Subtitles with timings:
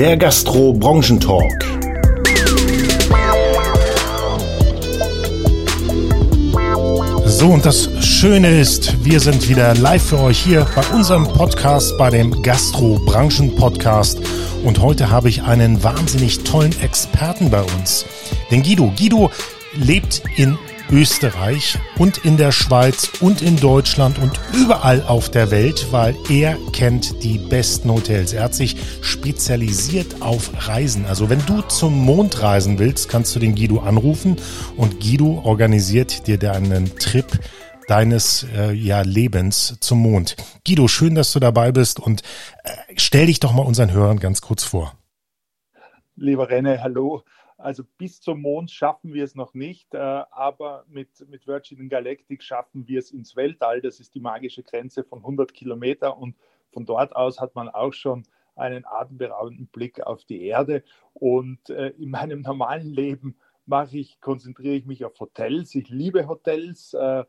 [0.00, 1.62] der Gastro-Branchentalk.
[7.26, 11.98] So, und das Schöne ist, wir sind wieder live für euch hier bei unserem Podcast,
[11.98, 14.22] bei dem Gastro-Branchen-Podcast.
[14.64, 18.06] Und heute habe ich einen wahnsinnig tollen Experten bei uns,
[18.50, 18.94] den Guido.
[18.96, 19.30] Guido
[19.74, 20.56] lebt in
[20.92, 26.56] Österreich und in der Schweiz und in Deutschland und überall auf der Welt, weil er
[26.72, 28.32] kennt die besten Hotels.
[28.32, 31.06] Er hat sich spezialisiert auf Reisen.
[31.06, 34.36] Also wenn du zum Mond reisen willst, kannst du den Guido anrufen
[34.76, 37.26] und Guido organisiert dir deinen Trip
[37.86, 40.36] deines äh, ja, Lebens zum Mond.
[40.66, 42.22] Guido, schön, dass du dabei bist und
[42.64, 44.94] äh, stell dich doch mal unseren Hörern ganz kurz vor.
[46.16, 47.24] Lieber René, hallo.
[47.60, 52.42] Also bis zum Mond schaffen wir es noch nicht, äh, aber mit, mit Virgin Galactic
[52.42, 53.80] schaffen wir es ins Weltall.
[53.80, 56.36] Das ist die magische Grenze von 100 Kilometer und
[56.72, 58.24] von dort aus hat man auch schon
[58.56, 60.82] einen atemberaubenden Blick auf die Erde.
[61.12, 65.74] Und äh, in meinem normalen Leben mache ich, konzentriere ich mich auf Hotels.
[65.74, 66.94] Ich liebe Hotels.
[66.94, 67.24] Äh,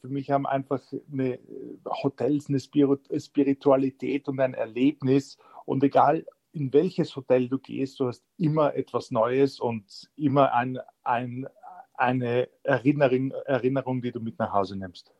[0.00, 1.38] für mich haben einfach eine,
[1.84, 5.38] Hotels eine Spiritualität und ein Erlebnis.
[5.64, 6.26] Und egal,
[6.58, 9.84] in welches Hotel du gehst, du hast immer etwas Neues und
[10.16, 11.46] immer ein, ein,
[11.94, 15.12] eine Erinnerung, Erinnerung, die du mit nach Hause nimmst.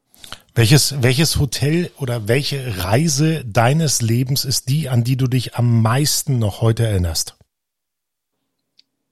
[0.54, 5.80] Welches, welches Hotel oder welche Reise deines Lebens ist die, an die du dich am
[5.82, 7.36] meisten noch heute erinnerst?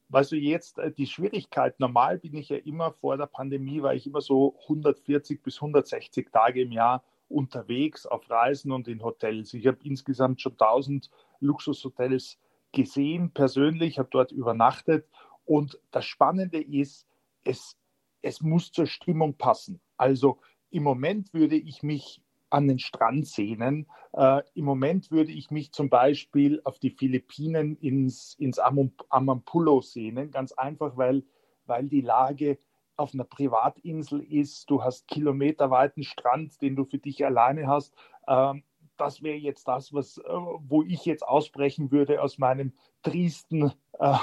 [0.08, 3.94] Weißt du, jetzt äh, die Schwierigkeit, normal bin ich ja immer vor der Pandemie, war
[3.94, 9.52] ich immer so 140 bis 160 Tage im Jahr unterwegs auf Reisen und in Hotels.
[9.54, 12.38] Ich habe insgesamt schon 1000 Luxushotels
[12.72, 15.08] gesehen, persönlich, habe dort übernachtet.
[15.44, 17.06] Und das Spannende ist,
[17.44, 17.76] es,
[18.22, 19.80] es muss zur Stimmung passen.
[19.96, 22.20] Also im Moment würde ich mich
[22.50, 23.86] an den Strand sehnen.
[24.12, 30.30] Äh, Im Moment würde ich mich zum Beispiel auf die Philippinen ins, ins Amampulo sehnen,
[30.30, 31.24] ganz einfach, weil,
[31.66, 32.58] weil die Lage
[32.96, 37.94] auf einer Privatinsel ist, du hast kilometerweiten Strand, den du für dich alleine hast.
[38.26, 38.62] Ähm,
[38.96, 44.16] das wäre jetzt das, was, äh, wo ich jetzt ausbrechen würde aus meinem triesten äh,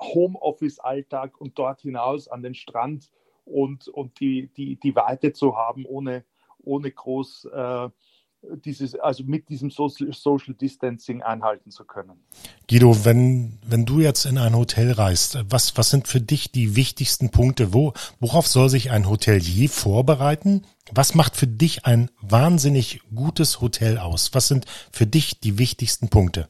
[0.00, 3.10] Homeoffice-Alltag und dort hinaus an den Strand
[3.44, 6.24] und, und die, die, die Weite zu haben, ohne,
[6.62, 7.88] ohne groß äh,
[8.42, 12.24] dieses, also mit diesem Social, Social Distancing einhalten zu können.
[12.68, 16.76] Guido, wenn, wenn du jetzt in ein Hotel reist, was, was sind für dich die
[16.76, 17.72] wichtigsten Punkte?
[17.74, 20.62] Wo, worauf soll sich ein Hotelier vorbereiten?
[20.92, 24.34] Was macht für dich ein wahnsinnig gutes Hotel aus?
[24.34, 26.48] Was sind für dich die wichtigsten Punkte?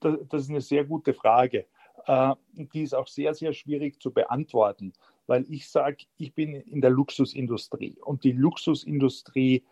[0.00, 1.66] Das, das ist eine sehr gute Frage.
[2.06, 4.92] Äh, die ist auch sehr, sehr schwierig zu beantworten,
[5.26, 9.62] weil ich sage, ich bin in der Luxusindustrie und die Luxusindustrie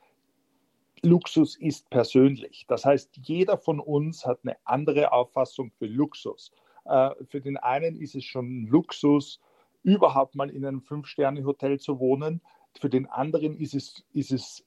[1.03, 2.65] Luxus ist persönlich.
[2.69, 6.53] Das heißt, jeder von uns hat eine andere Auffassung für Luxus.
[6.85, 9.41] Äh, für den einen ist es schon Luxus,
[9.83, 12.41] überhaupt mal in einem Fünf-Sterne-Hotel zu wohnen.
[12.81, 14.65] Für den anderen ist es, ist es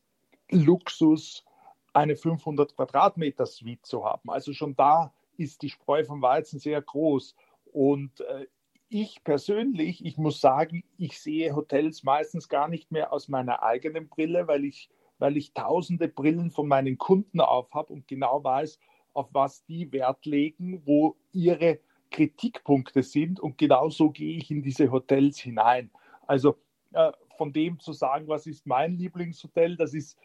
[0.52, 1.46] Luxus,
[1.94, 4.30] eine 500 Quadratmeter Suite zu haben.
[4.30, 7.36] Also schon da ist die Spreu vom Weizen sehr groß.
[7.72, 8.48] Und äh,
[8.90, 14.10] ich persönlich, ich muss sagen, ich sehe Hotels meistens gar nicht mehr aus meiner eigenen
[14.10, 18.80] Brille, weil ich weil ich tausende Brillen von meinen Kunden auf habe und genau weiß,
[19.14, 21.80] auf was die Wert legen, wo ihre
[22.12, 23.40] Kritikpunkte sind.
[23.40, 25.90] Und genau so gehe ich in diese Hotels hinein.
[26.28, 26.58] Also
[26.94, 30.18] äh, von dem zu sagen, was ist mein Lieblingshotel, das ist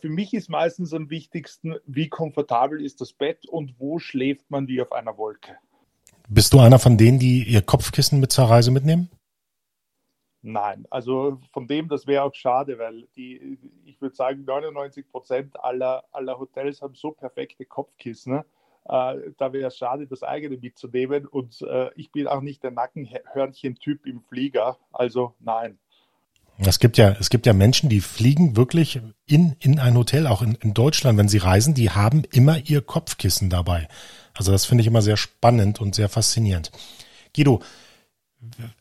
[0.00, 4.68] für mich ist meistens am wichtigsten, wie komfortabel ist das Bett und wo schläft man
[4.68, 5.56] wie auf einer Wolke.
[6.28, 9.10] Bist du einer von denen, die ihr Kopfkissen mit zur Reise mitnehmen?
[10.46, 15.58] Nein, also von dem, das wäre auch schade, weil die, ich würde sagen, 99 Prozent
[15.64, 18.34] aller, aller Hotels haben so perfekte Kopfkissen.
[18.34, 18.42] Äh,
[19.38, 21.26] da wäre es schade, das eigene mitzunehmen.
[21.26, 24.76] Und äh, ich bin auch nicht der Nackenhörnchen-Typ im Flieger.
[24.92, 25.78] Also nein.
[26.58, 30.42] Es gibt ja, es gibt ja Menschen, die fliegen wirklich in, in ein Hotel, auch
[30.42, 33.88] in, in Deutschland, wenn sie reisen, die haben immer ihr Kopfkissen dabei.
[34.34, 36.70] Also das finde ich immer sehr spannend und sehr faszinierend.
[37.34, 37.62] Guido,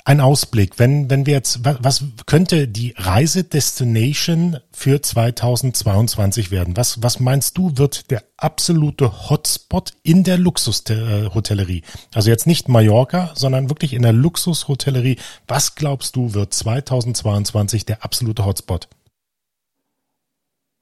[0.05, 6.77] ein Ausblick, wenn, wenn wir jetzt, was, was könnte die Reisedestination für 2022 werden?
[6.77, 11.83] Was, was meinst du, wird der absolute Hotspot in der Luxushotellerie?
[12.13, 15.17] Also jetzt nicht Mallorca, sondern wirklich in der Luxushotellerie.
[15.47, 18.87] Was glaubst du, wird 2022 der absolute Hotspot?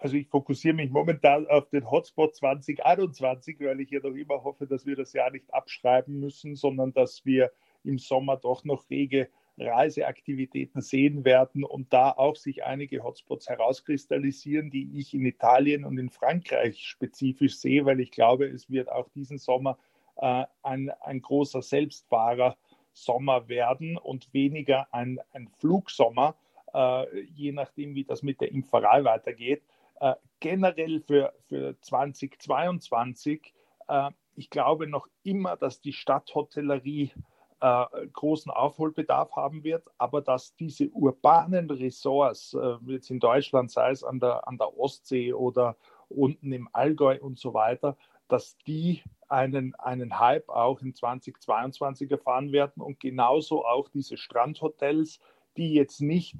[0.01, 4.65] Also ich fokussiere mich momentan auf den Hotspot 2021, weil ich ja noch immer hoffe,
[4.65, 7.51] dass wir das Jahr nicht abschreiben müssen, sondern dass wir
[7.83, 14.71] im Sommer doch noch rege Reiseaktivitäten sehen werden und da auch sich einige Hotspots herauskristallisieren,
[14.71, 19.09] die ich in Italien und in Frankreich spezifisch sehe, weil ich glaube, es wird auch
[19.09, 19.77] diesen Sommer
[20.17, 22.57] äh, ein, ein großer Selbstfahrer
[22.93, 26.35] Sommer werden und weniger ein, ein Flugsommer,
[26.73, 29.63] äh, je nachdem, wie das mit der Impferei weitergeht.
[29.99, 33.53] Äh, generell für, für 2022,
[33.87, 37.11] äh, ich glaube noch immer, dass die Stadthotellerie
[37.61, 43.91] äh, großen Aufholbedarf haben wird, aber dass diese urbanen Ressorts, äh, jetzt in Deutschland, sei
[43.91, 45.77] es an der, an der Ostsee oder
[46.09, 47.95] unten im Allgäu und so weiter,
[48.27, 55.19] dass die einen, einen Hype auch in 2022 erfahren werden und genauso auch diese Strandhotels,
[55.55, 56.35] die jetzt nicht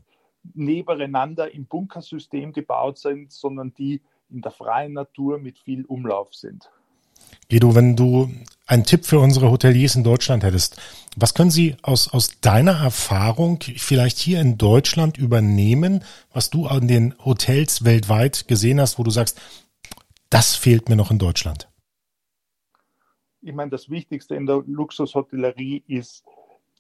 [0.54, 6.72] nebeneinander im Bunkersystem gebaut sind, sondern die in der freien Natur mit viel Umlauf sind.
[7.50, 8.32] Guido, wenn du
[8.66, 10.80] einen Tipp für unsere Hoteliers in Deutschland hättest,
[11.18, 16.88] was können sie aus, aus deiner Erfahrung vielleicht hier in Deutschland übernehmen, was du an
[16.88, 19.42] den Hotels weltweit gesehen hast, wo du sagst,
[20.30, 21.68] das fehlt mir noch in Deutschland?
[23.42, 26.24] Ich meine, das Wichtigste in der Luxushotellerie ist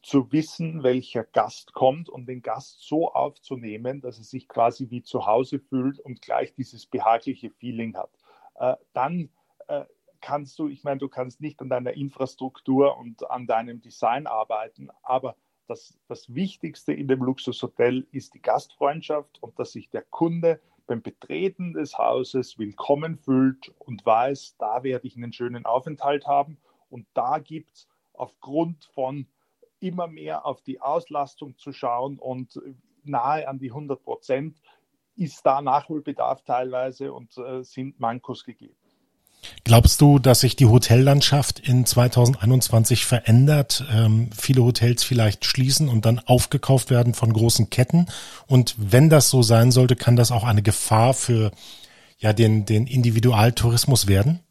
[0.01, 5.03] zu wissen, welcher Gast kommt und den Gast so aufzunehmen, dass er sich quasi wie
[5.03, 8.11] zu Hause fühlt und gleich dieses behagliche Feeling hat.
[8.55, 9.29] Äh, dann
[9.67, 9.85] äh,
[10.21, 14.89] kannst du, ich meine, du kannst nicht an deiner Infrastruktur und an deinem Design arbeiten,
[15.03, 15.35] aber
[15.67, 21.01] das, das Wichtigste in dem Luxushotel ist die Gastfreundschaft und dass sich der Kunde beim
[21.01, 26.57] Betreten des Hauses willkommen fühlt und weiß, da werde ich einen schönen Aufenthalt haben.
[26.89, 29.27] Und da gibt es aufgrund von
[29.79, 32.59] immer mehr auf die Auslastung zu schauen und
[33.03, 34.61] nahe an die 100 Prozent
[35.15, 38.75] ist da Nachholbedarf teilweise und äh, sind Mankos gegeben.
[39.63, 43.83] Glaubst du, dass sich die Hotellandschaft in 2021 verändert?
[43.91, 48.07] Ähm, viele Hotels vielleicht schließen und dann aufgekauft werden von großen Ketten.
[48.47, 51.51] Und wenn das so sein sollte, kann das auch eine Gefahr für
[52.19, 54.41] ja, den, den Individualtourismus werden?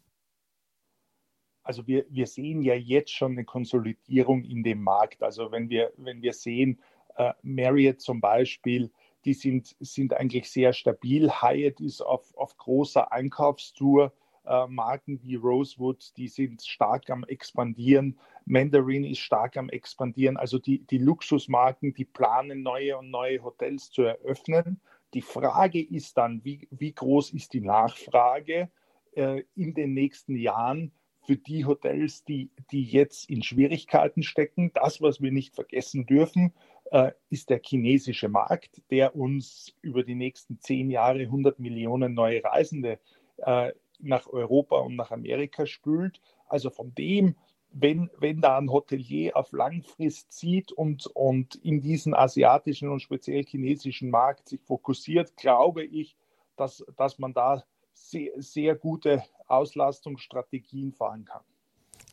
[1.63, 5.23] Also wir, wir sehen ja jetzt schon eine Konsolidierung in dem Markt.
[5.23, 6.79] Also wenn wir, wenn wir sehen,
[7.15, 8.91] äh, Marriott zum Beispiel,
[9.23, 11.29] die sind, sind eigentlich sehr stabil.
[11.29, 14.11] Hyatt ist auf, auf großer Einkaufstour
[14.51, 18.19] äh, Marken wie Rosewood, die sind stark am expandieren.
[18.45, 20.35] Mandarin ist stark am expandieren.
[20.35, 24.81] Also die, die Luxusmarken, die planen neue und neue Hotels zu eröffnen.
[25.13, 28.69] Die Frage ist dann, wie, wie groß ist die Nachfrage
[29.13, 30.91] äh, in den nächsten Jahren
[31.25, 34.71] für die Hotels, die, die jetzt in Schwierigkeiten stecken.
[34.73, 36.53] Das, was wir nicht vergessen dürfen,
[36.91, 42.43] äh, ist der chinesische Markt, der uns über die nächsten zehn Jahre 100 Millionen neue
[42.43, 42.99] Reisende
[43.37, 43.71] äh,
[44.03, 46.21] nach Europa und nach Amerika spült.
[46.47, 47.35] Also von dem,
[47.71, 53.43] wenn, wenn da ein Hotelier auf Langfrist zieht und, und in diesen asiatischen und speziell
[53.43, 56.15] chinesischen Markt sich fokussiert, glaube ich,
[56.57, 57.63] dass, dass man da
[57.93, 61.41] sehr, sehr gute Auslastungsstrategien fahren kann.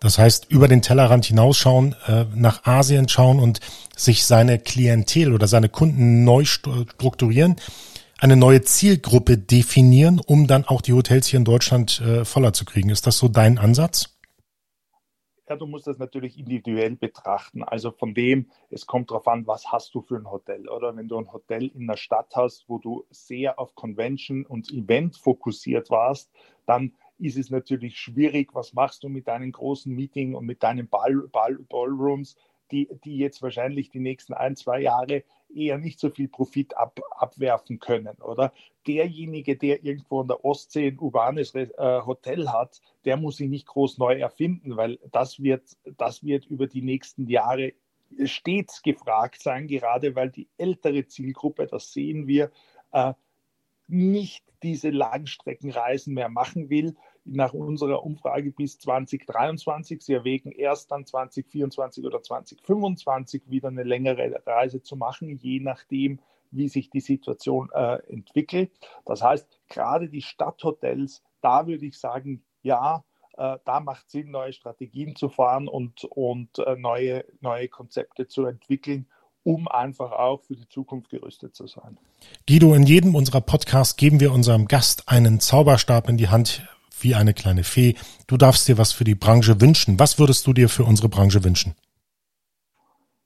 [0.00, 3.60] Das heißt, über den Tellerrand hinausschauen, äh, nach Asien schauen und
[3.96, 7.56] sich seine Klientel oder seine Kunden neu strukturieren
[8.18, 12.64] eine neue Zielgruppe definieren, um dann auch die Hotels hier in Deutschland äh, voller zu
[12.64, 12.90] kriegen.
[12.90, 14.18] Ist das so dein Ansatz?
[15.48, 17.62] Ja, du musst das natürlich individuell betrachten.
[17.62, 20.68] Also von dem, es kommt darauf an, was hast du für ein Hotel.
[20.68, 24.70] Oder wenn du ein Hotel in einer Stadt hast, wo du sehr auf Convention und
[24.70, 26.30] Event fokussiert warst,
[26.66, 30.86] dann ist es natürlich schwierig, was machst du mit deinen großen Meeting und mit deinen
[30.88, 32.36] Ball, Ball, Ballrooms,
[32.70, 37.00] die, die jetzt wahrscheinlich die nächsten ein, zwei Jahre eher nicht so viel Profit ab,
[37.10, 38.52] abwerfen können, oder?
[38.86, 41.66] Derjenige, der irgendwo in der Ostsee ein urbanes äh,
[42.04, 46.66] Hotel hat, der muss sich nicht groß neu erfinden, weil das wird, das wird über
[46.66, 47.72] die nächsten Jahre
[48.24, 52.50] stets gefragt sein, gerade weil die ältere Zielgruppe, das sehen wir,
[52.92, 53.12] äh,
[53.88, 60.02] nicht diese Langstreckenreisen mehr machen will, nach unserer Umfrage bis 2023.
[60.02, 66.20] Sie erwägen erst dann 2024 oder 2025 wieder eine längere Reise zu machen, je nachdem,
[66.50, 68.72] wie sich die Situation äh, entwickelt.
[69.04, 73.04] Das heißt, gerade die Stadthotels, da würde ich sagen, ja,
[73.36, 78.46] äh, da macht Sinn, neue Strategien zu fahren und, und äh, neue, neue Konzepte zu
[78.46, 79.06] entwickeln,
[79.48, 81.96] um einfach auch für die Zukunft gerüstet zu sein.
[82.46, 86.68] Guido, in jedem unserer Podcasts geben wir unserem Gast einen Zauberstab in die Hand
[87.00, 87.94] wie eine kleine Fee.
[88.26, 89.98] Du darfst dir was für die Branche wünschen.
[89.98, 91.74] Was würdest du dir für unsere Branche wünschen?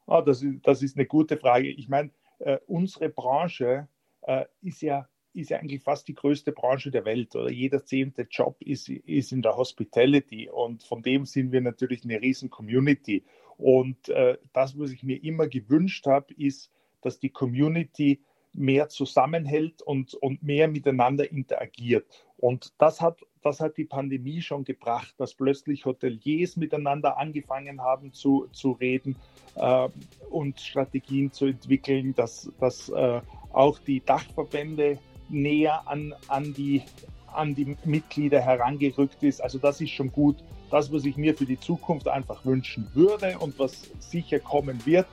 [0.06, 1.68] Oh, das, ist, das ist eine gute Frage.
[1.68, 3.88] Ich meine, äh, unsere Branche
[4.20, 7.34] äh, ist, ja, ist ja eigentlich fast die größte Branche der Welt.
[7.34, 10.48] Oder jeder zehnte Job ist, ist in der Hospitality.
[10.48, 13.24] Und von dem sind wir natürlich eine riesen Community.
[13.62, 18.20] Und äh, das, was ich mir immer gewünscht habe, ist, dass die Community
[18.52, 22.06] mehr zusammenhält und, und mehr miteinander interagiert.
[22.36, 28.12] Und das hat das hat die Pandemie schon gebracht, dass plötzlich Hoteliers miteinander angefangen haben
[28.12, 29.16] zu, zu reden
[29.56, 29.88] äh,
[30.30, 33.20] und Strategien zu entwickeln, dass, dass äh,
[33.52, 36.82] auch die Dachverbände näher an, an, die,
[37.26, 39.42] an die Mitglieder herangerückt ist.
[39.42, 40.36] Also das ist schon gut.
[40.72, 45.06] Das, was ich mir für die Zukunft einfach wünschen würde und was sicher kommen wird,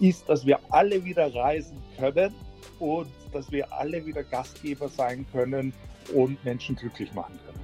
[0.00, 2.34] ist, dass wir alle wieder reisen können
[2.78, 5.74] und dass wir alle wieder Gastgeber sein können
[6.14, 7.60] und Menschen glücklich machen können.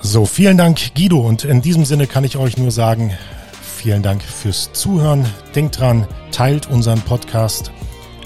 [0.00, 1.18] So, vielen Dank, Guido.
[1.18, 3.12] Und in diesem Sinne kann ich euch nur sagen,
[3.60, 5.26] vielen Dank fürs Zuhören.
[5.56, 7.72] Denkt dran, teilt unseren Podcast,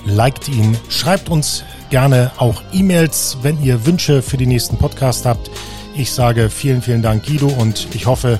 [0.04, 5.50] liked ihn, schreibt uns gerne auch E-Mails, wenn ihr Wünsche für die nächsten Podcast habt.
[5.98, 8.38] Ich sage vielen, vielen Dank, Guido, und ich hoffe,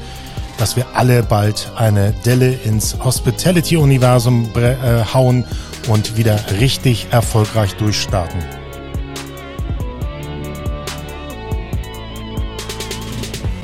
[0.59, 5.45] dass wir alle bald eine Delle ins Hospitality-Universum äh, hauen
[5.89, 8.58] und wieder richtig erfolgreich durchstarten.